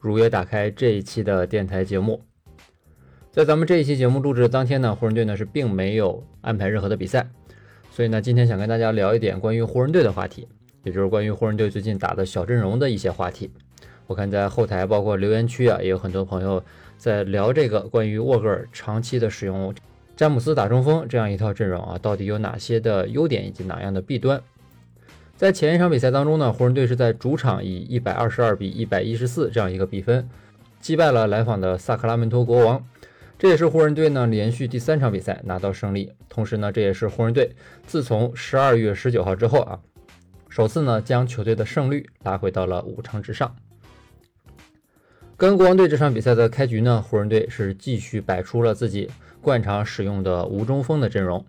[0.00, 2.22] 如约打开这一期的电台节目。
[3.30, 7.28] 在咱们这一期节目录制的当天呢，湖人队呢是并没有安排任何的比赛，
[7.90, 10.48] 所以呢，今天想跟大家聊一点关于湖人队的话题，
[10.82, 13.50] 也就是关于湖人队最近打的小阵容的一些话题。
[14.06, 16.60] 我看在后台包括留言区啊，也有很多朋友
[16.96, 19.72] 在聊这个关于沃格尔长期的使用
[20.16, 24.42] 詹姆斯打中锋这样一套阵容啊，到底有哪些的优点以及哪样的弊端？
[25.40, 30.28] 在前一场比赛当中呢，湖人队是在主场以一百二十二比一百一十四这样一个比分
[30.82, 32.84] 击败了来访的萨克拉门托国王。
[33.38, 39.80] 这也是湖人队呢连续第三场比赛拿到胜利，同时呢，这也是湖人队自从十二月十九号之后啊，
[40.50, 43.56] 首次呢将球队的胜率拉回到了五成之上。
[45.38, 49.08] 跟国王队这场比赛的开局呢，湖人队是继续摆出了自己
[49.40, 51.42] 惯常使用的无中锋的阵容。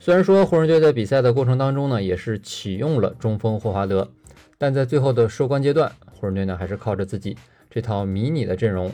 [0.00, 4.08] 虽然说湖人队在比赛的过程当中呢，也是启用了中锋霍华德，
[4.56, 7.36] 但在最后的收官阶段，湖人队呢还是靠着自己
[7.68, 8.92] 这套迷你的阵容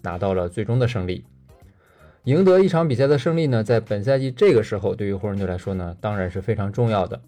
[0.00, 1.24] 拿到了最终的胜利。
[2.24, 7.20] 赢得一场比赛的胜利呢，在本赛季这个时候对于湖人队来说呢，当然是非常重要的。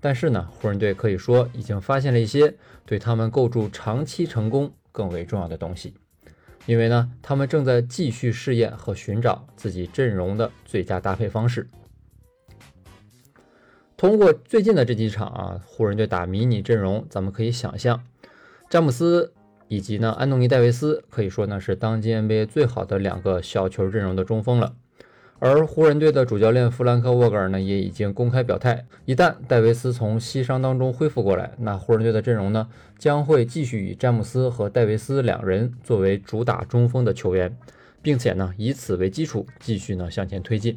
[0.00, 5.94] 但是呢，湖人队可以说已经发现了一些对他们构筑长期成功更为重要的东西，
[6.66, 11.68] 因为呢，他们正在继续试验和寻找自己阵容的最佳搭配方式。
[14.02, 18.02] 通过最近的这几场啊，湖人队打迷你阵容，咱们可以想象，
[18.68, 19.32] 詹姆斯
[19.68, 24.74] 以及呢安东尼戴维斯可以说呢是当今 NBA 最好的两个小球阵容的中锋了。
[25.38, 32.66] 而湖人队的主教练弗兰克沃格尔呢也已经公开表态，一旦戴维斯从膝伤当中恢复过来，那湖人队的阵容呢
[32.98, 37.56] 将会继续以詹姆斯和戴维斯两人作为主打中锋的球员，
[38.02, 40.76] 并且呢以此为基础继续呢向前推进。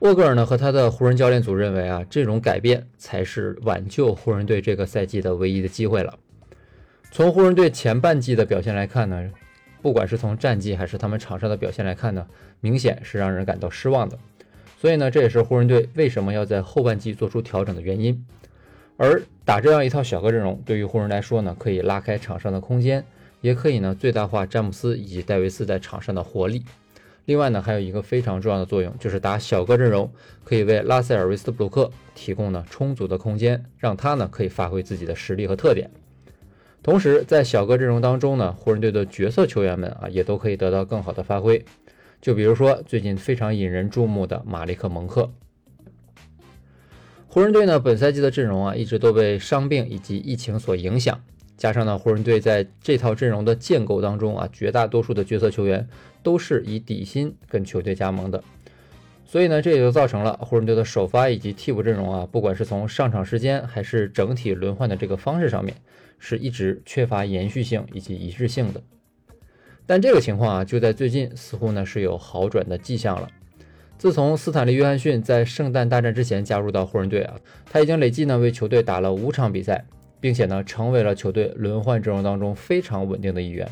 [0.00, 6.16] 沃格尔呢和他的湖人教练组认为啊，这种改变才是挽救湖人队这个赛季的唯一的机会了。
[7.10, 9.28] 从湖人队前半季的表现来看呢，
[9.82, 12.24] 不管是从战绩还是他们场上的表现来看呢，
[12.60, 14.16] 明显是让人感到失望的。
[14.80, 18.24] 所以呢，这也是湖人队为什么要在后半季做出调整的原因。
[18.96, 23.04] 而打这样一套小个阵容，对于湖人来说呢，可以拉开场上的空间，
[23.40, 26.62] 也可以呢最大化詹姆斯以及戴维斯在场上的活力。
[27.28, 30.10] 另外呢，还有一个非常重要的作用，就是打小个阵容
[30.44, 35.90] 可以为拉塞尔·维斯布鲁克提供呢充足的空间，让他呢可以发挥自己的实力和特点。
[36.82, 41.62] 同时，在小个阵容当中呢，湖人队的角色球员们啊也都可以得到更好的发挥。
[42.22, 45.30] 就比如说最近非常引人注目的马利克·蒙克。
[47.26, 51.20] 湖人队呢本赛季的阵容啊一直都被伤病以及疫情所影响。
[51.58, 55.86] 加上呢，湖人队在这套阵容的建构当中啊，绝大多数的角色球员
[56.22, 58.42] 都是以底薪跟球队加盟的，
[59.26, 65.76] 所以呢，这也就造成了湖人队的首发以及替补阵容啊，不管是从上场时间还是整体轮换的这个方式上面，
[66.20, 68.80] 是一直缺乏延续性以及一致性的。
[69.84, 73.28] 但这个情况啊，就在最近似乎呢是有好转的迹象了。
[73.96, 77.34] 自从斯坦利·约翰逊在圣诞大战之前加入到湖人队啊，
[77.66, 79.84] 他已经累计呢为球队打了五场比赛。
[80.20, 83.68] 并且呢，成为了球队轮换阵容当中非常稳定的一员。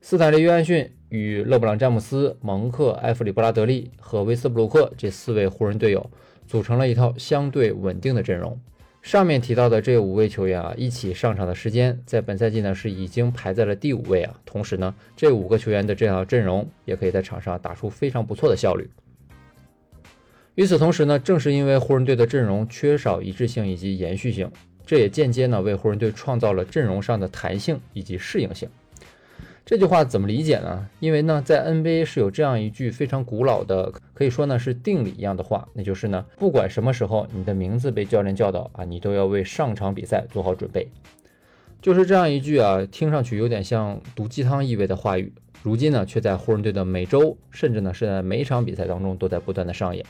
[0.00, 6.08] 斯坦利·约翰逊与勒布朗·詹姆斯、蒙克、埃弗里·布拉德利和威斯布鲁克这四位湖人队友
[6.46, 8.58] 组成了一套相对稳定的阵容。
[9.02, 14.34] 上面提到的这五位球员啊，一起上场的时间在本赛季呢是已经排在了第五位啊。
[14.44, 18.90] 同时呢，这五个球员的这套阵容也可以在场上打出非常不错的效率。
[20.56, 24.50] 与此同时呢，正是因为湖人队的阵容缺少一致性以及延续性。
[24.86, 28.68] 这也间接呢为湖人队创造了阵容上的弹性以及适应性。
[29.64, 30.88] 这句话怎么理解呢？
[31.00, 40.88] 因为呢，在 NBA 是有这样一句非常古老的，可以说呢是定理一样的话，那就是呢，不管什么时候你的名字被教练叫到啊，你都要为上场比赛做好准备。
[41.82, 45.32] 就是这样一句啊，听上去有点像毒鸡汤意味的话语，
[45.64, 50.06] 如今呢却在湖人队的每周，甚至呢是在每一场比赛当中都在不断的上演。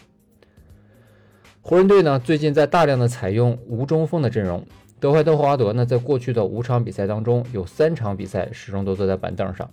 [1.69, 4.65] 湖人队呢，最近在大量的采用无中锋的阵容。
[5.01, 9.69] 德怀特·霍华德呢，在过去的五场比赛当中，有三场比赛始终都坐在板凳上，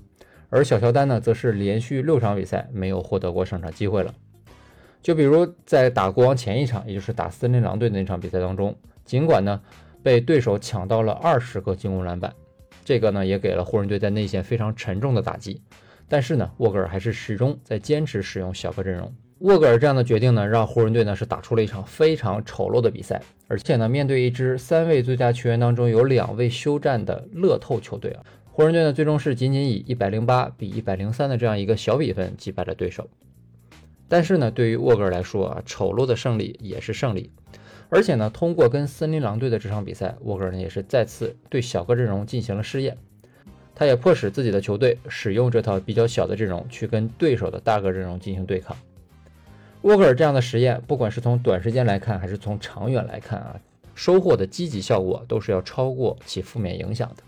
[0.50, 4.12] 而小乔丹呢，则是连续六场比赛没有获得过上场机会了。
[5.04, 8.76] 就比如在打国王前一场，也就是打森林狼队的那场比赛当中，
[9.06, 9.62] 尽管呢
[10.02, 12.34] 被对手抢到了二十个进攻篮板，
[12.84, 15.62] 这个呢也给了湖人队在内线非常沉重的打击。
[16.10, 19.14] 但是呢，沃格尔还是始终在坚持使用小个阵容。
[19.44, 28.24] 沃格尔这样的决定呢，让湖人队呢是打出了一场非常丑陋的比赛，而且呢，面对一支三位最佳球员当中有两位休战的乐透球队啊，
[28.54, 33.10] 湖人队呢最终是仅仅以一百零八比一百零三的这样一个小比分击败了对手。
[34.08, 37.30] 但是呢，对于沃格尔来说啊，丑陋的胜利也是胜利。
[37.90, 42.98] 而且呢，通过跟森林狼队的这场比赛，沃格尔呢也是再次对小个阵容进行了试验。
[43.76, 48.78] 他也迫使自己的球队使用这套比较小的阵容去跟对手的大个阵容进行对抗。
[49.84, 53.60] 沃格尔这样的实验，不管是从短时间来看，还是从长远来看啊，
[53.94, 57.24] 收获的积极效果都是要超过其负面影响的。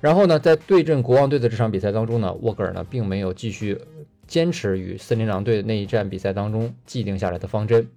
[0.00, 3.80] 然后呢，在对阵国王队的这场比赛当中呢，沃格尔呢并没有继续
[4.26, 7.88] 坚持与森林狼队那一战比赛当中既定下来的方针。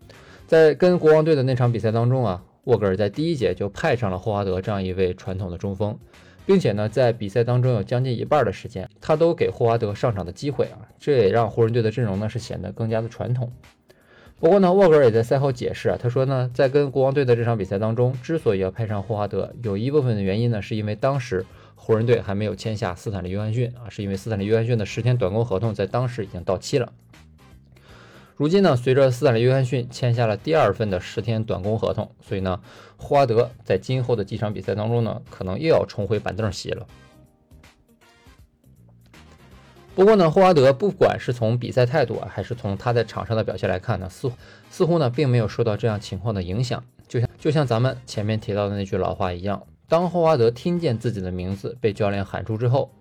[0.46, 5.98] 在跟国王队的那场比赛当中啊，沃格尔在第一节就派上了霍华德这样一位传统的中锋，
[6.46, 13.52] 并且呢，在比赛当中有将近一半的时间，他都给霍华德上场的机会啊，这也让湖人队的阵容呢是显得更加的传统。
[14.38, 21.46] 不过呢，沃格尔也在赛后解释啊，他说呢，在跟国王队的这场比赛当中，之所以要派上霍华德，有一部分的原因呢，是因为当时
[21.76, 26.92] 湖人队还没有签下斯坦利约翰逊啊，是因为斯坦利约翰逊的十天短工合同在当时已经到期了。
[28.38, 32.60] 如今呢，随着斯坦利·约翰逊签下了第二份的十天短工合同，所以呢，
[32.98, 36.86] 霍华德在今后的几场比赛当中呢，可能又要重回板凳席了。
[39.96, 44.36] 不过呢，霍华德不管是从比赛态度啊，还是从他在场上的表现来看呢，似乎
[44.70, 46.84] 似乎呢，并没有受到这样情况的影响。
[47.08, 52.92] 就像就像咱们前面提到的那句老话一样，当霍华德听见自己的名字被教练喊出之后，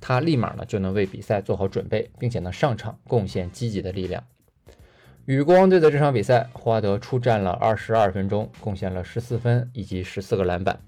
[0.00, 4.24] 他立马呢就能为比赛做好准备，并且呢上场贡献积极的力量。
[5.28, 10.80] 与国王队的这场比赛，霍华德出战了二十二分钟，贡献了十四分以及十四个篮板，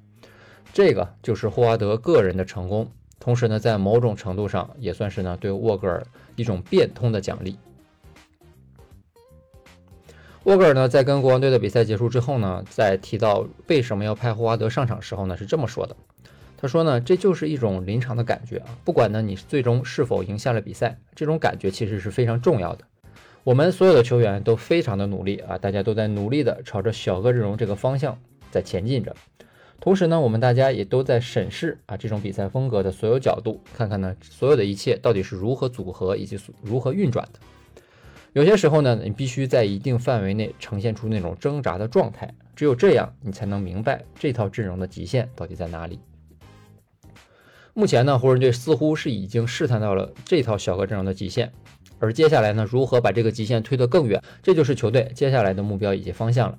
[0.73, 2.91] 这个就是霍华德个人的成功。
[3.19, 6.03] 同时呢，在某种程度上也算是呢对沃格尔
[6.37, 7.59] 一种变通的奖励。
[10.45, 15.95] 沃格尔呢在跟国王队的比赛结束之后呢，在提到为什么要派霍华德上场时候呢，是这么说的：
[16.57, 22.87] 他说呢，这就是一种临场的感觉啊，不管呢你最终是否赢下了比赛，这种感觉其实是非常重要的。
[23.43, 28.19] 我们所有的球员都非常的努力啊，大家都在努力的朝着小个阵容这个方向
[28.51, 29.17] 在前进着。
[29.81, 37.41] 同时呢，我们大家也都在审视啊这种比赛风格的所有角度，看看呢所有的一切到底是如何组合以及如何运转的。
[38.35, 45.99] 有些时候呢，你必须在一定范围内呈现出那种挣扎的状态，只有这样，你才能明白这套阵容的极限到底在哪里。
[47.73, 51.51] 目前呢，湖人队似乎是已经试探到了这套小个阵容的极限。
[52.01, 56.59] 而接下来呢，如何把这个极限推得更远，这就是球队接下来的目标以及方向了。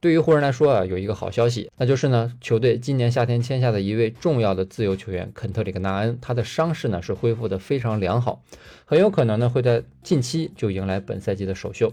[0.00, 8.42] 对于湖人来说啊，有一个好消息，那就是呢，球队今年夏天签下的一位重要的自由球员肯特里克纳恩，他的伤势呢是恢复的非常良好，
[8.84, 11.90] 很有可能呢会在近期就迎来本赛季的首秀。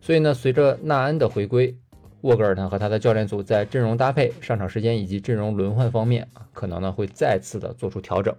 [0.00, 1.76] 所以呢，随着纳恩的回归，
[2.22, 8.34] 沃格尔呢和他的教练组在阵容搭配、上场时间以及阵容轮换方面啊，可能呢会再次的做出调整。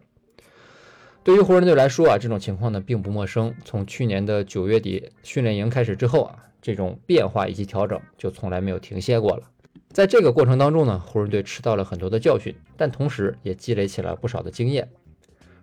[1.26, 3.52] 对于湖人队来说啊，这种情况呢并不陌生。
[3.66, 9.42] 从去年的九月底训练营开始之后啊，这种变化以及调整就从来没有停歇过了。
[9.90, 14.88] 在这个过程当中呢，湖人队吃到了很多的教训，但同时也积累起了不少的经验。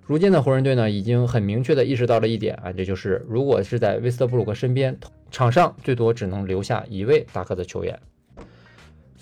[0.05, 4.99] 如今的湖人队呢，已经很明确的意识到了一点啊，这就是如果是在威斯特布鲁克身边，
[5.31, 8.01] 场上最多只能留下一位大个子球员。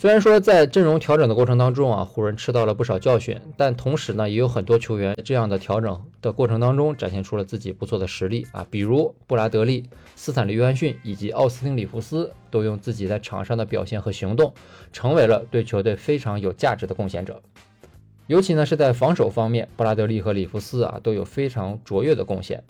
[0.01, 14.55] 虽然说在阵容调整的过程当中啊，湖人吃到了不少教训，但同时呢，也有很多球员这样的调整的过程当中展现出了自己不错的实力啊，比如布拉德利、斯坦利·约翰逊以及奥斯汀·里弗斯都用自己在场上的表现和行动，
[14.91, 17.43] 成为了对球队非常有价值的贡献者。
[18.27, 22.65] 尤其呢是在防守方面，布拉德利和里弗斯啊都有非常卓越的贡献。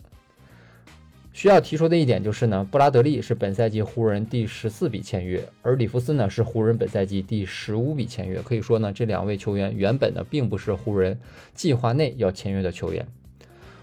[1.33, 8.41] 需要提出的一点就是呢，布拉德利是本赛季湖人第十四笔签约，而里弗斯呢是湖人本赛季第十五笔签约。
[8.41, 11.17] 可以说呢，这两位球员原本呢并不是湖人
[11.53, 13.07] 计划内要签约的球员。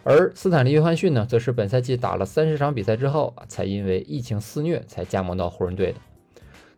[0.04, 5.98] 而斯坦利·约翰逊呢，则是本赛季打了三十场比赛之后，才因为疫情肆虐才加盟到湖人队的。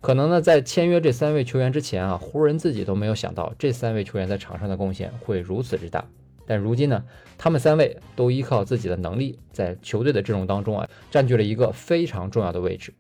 [0.01, 6.05] 可能呢，在签约这三位球员之前啊，湖人自己都没有想到这三位球员在场上的贡献会如此之大。
[6.47, 7.05] 但如今呢，
[7.39, 12.93] 他们三位都依靠自己的能力，在球队的阵容当中啊，占据了一个非常重要的位置。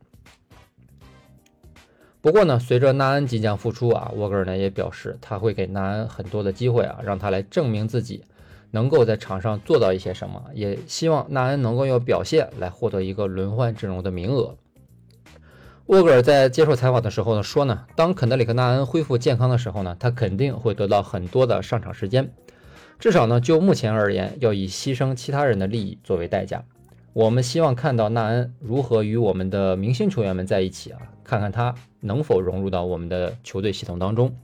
[2.20, 8.23] 不过呢，随着纳恩即将复出啊，沃格尔呢也表示他会给纳恩很多的机会啊，让他来证明自己
[8.70, 14.54] 能够在场上做到一些什么，也希望纳恩能够用表现来获得一个轮换阵容的名额。
[15.87, 22.30] 沃格尔在接受采访的时候呢说呢，当肯德里克纳恩恢复健康的时候呢，他肯定会得到很多的上场时间。
[23.00, 26.62] 至少呢，就目前而言，要以牺牲其他人的利益作为代价。
[27.14, 34.37] 我们希望看到纳恩如何与我们的明星球员们在一起啊，看看他能否融入到我们的球队系统当中。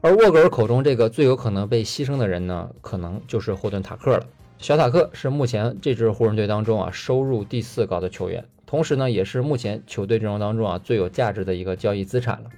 [0.00, 4.26] 而沃格尔口中这个最有可能被牺牲的人呢，可能就是霍顿塔克了。
[4.58, 12.50] 小塔克是目前这支湖人队当中啊收入第四高的球员，同时呢，也是目前球队阵容当中啊最有价值的一个交易资产了。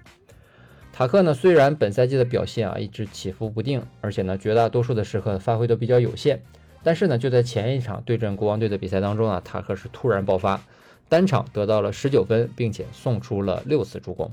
[1.00, 6.42] 塔克呢，虽然本赛季的表现啊一直起伏不定，而且呢绝大多数的时刻发挥都比较有限，
[6.82, 10.60] 但是呢就在前一场对阵国王队的比赛当中啊，塔克是突然爆发，
[11.08, 14.30] 单场得到了十九分，并且送出了六次助攻。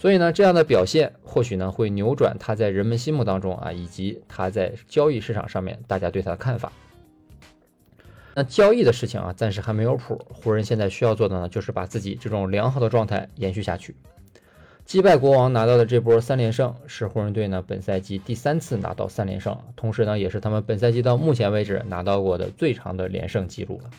[0.00, 6.72] 所以呢，这样的表现或许呢会扭转他在人们心目当中啊，以及他在交易市场上面大家对他的看法。
[8.34, 10.20] 那交易的事情啊，暂时还没有谱。
[10.34, 13.94] 湖人现在需要做的呢，就是把自己这种良好的状态延续下去。
[14.86, 23.90] 击败国王拿到的这波三连胜，是湖人队呢本赛季第三次拿到三连胜，同时呢也是他们本赛季到目前为止拿到过的最长的连胜记录了。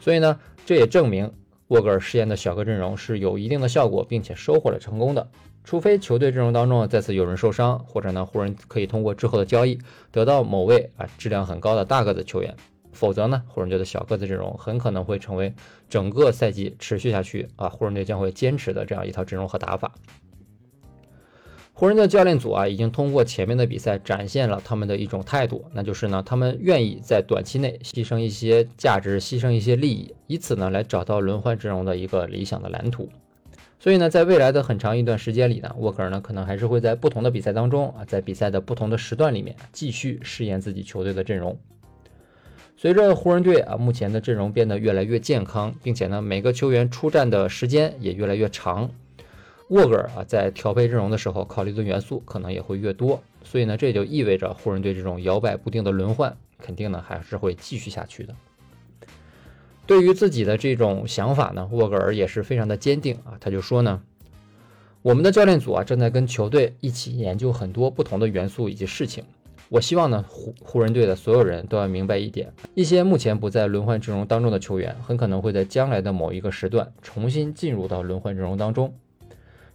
[0.00, 1.32] 所以呢，这也证明
[1.68, 5.28] 沃格尔实验的小个阵容是有一定的效果，并且收获了成功的。
[5.62, 9.78] 除非球队阵容当中再次有人受伤，或者呢湖人可以通过之后的交易
[10.10, 12.56] 得到某位啊质量很高的大个子球员。
[12.92, 15.52] 否则呢，湖人队的小个子阵容很可能会成为
[15.88, 19.92] 整个赛季持续下去啊，湖人队将会坚持的这样一套阵容和打法。
[21.74, 33.08] 湖人的教练组啊，已经通过前面的比赛展现了他们的一种态度，那就是呢，他们愿意在短期内牺牲一些价值，牺牲一些利益，以此呢来找到轮换阵容的一个理想的蓝图。
[33.80, 41.58] 所以呢，在未来的很长一段时间里呢，沃克尔呢可能还是会在不同的比赛当中啊，在比赛的不同的时段里面继续试验自己球队的阵容。
[42.82, 48.90] 随着湖人队啊目前的阵容变得越来越健康，并且呢每个球员出战的时间也越来越长，
[49.68, 58.34] 沃格尔啊在调配阵容的时候考虑的元素可能也会越多，所以呢这就意味着湖人队这种摇摆不定的轮换肯定呢还是会继续下去的。
[59.86, 64.02] 对于自己的这种想法呢，沃格尔也是非常的坚定啊，他就说呢，
[65.02, 69.22] 我们的教练组啊正在跟球队一起研究很多不同的元素以及事情。
[69.72, 78.94] 我希望呢，湖湖人队的所有人都要明白一点：一些目前不在轮换阵容当中的球员，很可能会在将来的某一个时段重新进入到轮换阵容当中。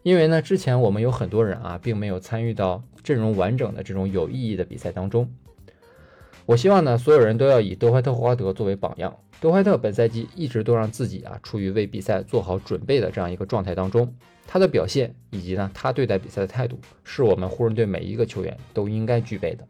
[0.03, 5.27] 因为呢，之前我们有很多人啊，并没有参与到阵容完整的这种有意义的比赛当中。
[6.45, 9.17] 我希望呢，所有人都要以德怀特·霍华德作为榜样。
[9.41, 14.13] 德怀特本赛季一直都让自己啊处于为比赛做好准备的这样一个状态当中。
[14.45, 19.65] 他的表现以及呢，他对待比赛的态度，是我们湖人队每一个球员都应该具备的。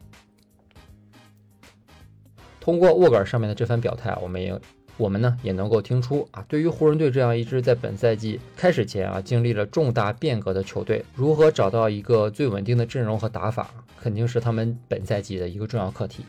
[2.67, 4.59] 通过沃格尔上面的这番表态啊，我们也
[4.97, 13.69] 我们呢也能够听出啊，对于湖人队这样一支在本赛季开始前啊经历了重大变革的球队，如何找到一个最稳定的阵容和打法，
[14.01, 16.25] 肯定是他们本赛季的一个重要课题。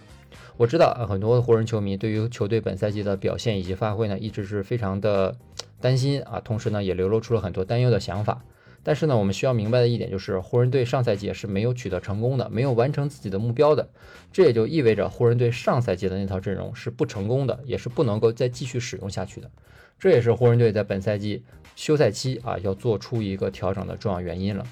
[0.57, 5.35] 我知道啊，很多的湖人球迷对于球队本赛季的表现以及发挥呢，一直是非常的
[5.81, 8.41] 担心啊，同时呢也流露出了很多担忧的想法。
[8.83, 13.89] 但是呢，我们需要明白的一点就是，湖人队上赛季是没有取得成功的，没有完成自己的目标的。
[14.33, 19.51] 这也就意味着湖人队上赛季的那套阵容是不成功的，也是不能够再继续使用下去的。
[19.99, 21.43] 这也是湖人队在本赛季
[21.75, 24.65] 休赛期啊要做出一个调整的重要原因了。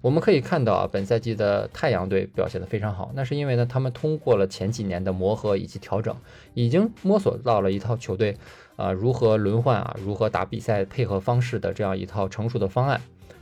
[0.00, 6.16] 我们可以看到啊，本赛季的太阳队表现得非常好，那是因为呢，他们通过了前几年的磨合以及调整，
[6.54, 8.38] 已经摸索到了一套球队
[8.76, 12.98] 啊如何轮换啊，如何打比赛配合方式的这样一套成熟的方案。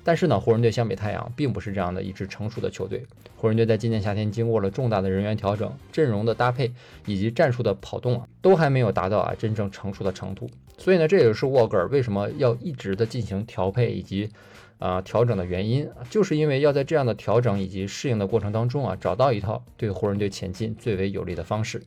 [0.09, 3.05] 但是呢，湖人队相比太阳并不是这样的一支成熟的球队。
[3.37, 6.73] 湖人队在今年夏天经过了重大的人员调整、阵容的搭配
[7.05, 10.49] 以及战术的跑动啊，都还没有达到啊真正成熟的程度。
[10.79, 14.31] 所以呢，这也是沃格尔为什么要一直的进行调配以及
[14.79, 21.83] 啊调整的原因，就是因为要在这样的调整以及适应的过程当中啊，找到一套对湖人队前进最为有利的方式。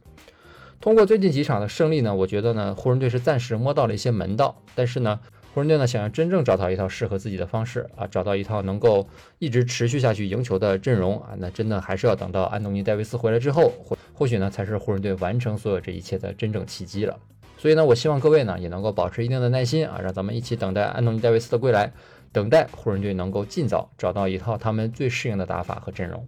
[0.80, 5.20] 通过最近几场的胜利呢，我觉得呢，湖人队是暂时摸到了一些门道，但是呢。
[5.54, 9.06] 湖人队呢，想要真正找到一套适合自己的方式啊，找到一套能够
[9.38, 17.20] 一直持续下去赢球的阵容啊，那真的还是要等到安东尼·戴维斯回来之后，或或许呢，才是湖人队完成所有这一切的真正契机了。
[17.58, 21.92] 所以呢，我希望各位呢，也能够保持一定的耐心啊，让咱们一起等待安东尼·戴维斯的归来，
[22.32, 26.26] 等待湖人队能够尽早找到一套他们最适应的打法和阵容。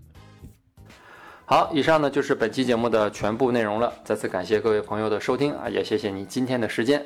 [1.45, 3.93] 好，以上呢就是本期节目的全部内容了。
[4.03, 7.05] 再次感谢各位朋友的收听啊，也谢谢你今天的时间。